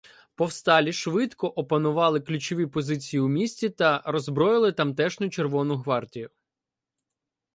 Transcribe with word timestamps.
Повсталі 0.35 0.93
швидко 0.93 1.47
опанували 1.47 2.21
ключові 2.21 2.67
позиції 2.67 3.19
у 3.21 3.27
місті 3.27 3.69
та 3.69 4.03
роззброїли 4.05 4.71
тамтешню 4.71 5.29
Червону 5.29 5.75
гвардію. 5.75 6.29